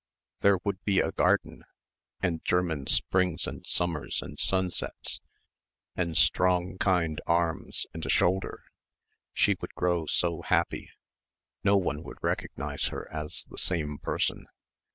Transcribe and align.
There 0.39 0.57
would 0.63 0.83
be 0.83 0.99
a 0.99 1.11
garden 1.11 1.63
and 2.21 2.43
German 2.43 2.87
springs 2.87 3.45
and 3.45 3.63
summers 3.67 4.19
and 4.23 4.39
sunsets 4.39 5.21
and 5.95 6.17
strong 6.17 6.79
kind 6.79 7.21
arms 7.27 7.85
and 7.93 8.03
a 8.03 8.09
shoulder. 8.09 8.63
She 9.31 9.55
would 9.61 9.75
grow 9.75 10.07
so 10.07 10.41
happy. 10.41 10.89
No 11.63 11.77
one 11.77 12.01
would 12.01 12.17
recognise 12.23 12.87
her 12.87 13.13
as 13.13 13.45
the 13.47 13.59
same 13.59 13.99
person. 13.99 14.47